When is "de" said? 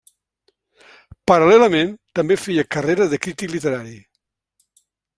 3.15-3.23